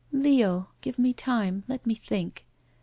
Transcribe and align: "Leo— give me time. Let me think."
"Leo— 0.11 0.69
give 0.81 0.97
me 0.97 1.13
time. 1.13 1.63
Let 1.67 1.85
me 1.85 1.93
think." 1.93 2.47